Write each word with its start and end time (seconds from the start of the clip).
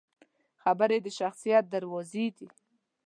خبرې 0.63 0.97
د 1.05 1.07
شخصیت 1.19 1.65
دروازې 1.73 2.25
دي 2.37 2.47